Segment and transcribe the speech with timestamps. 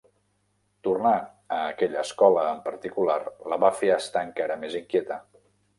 [0.87, 1.11] Tornar
[1.57, 3.21] a aquella escola en particular
[3.53, 5.25] la va fer estar encara més inquieta.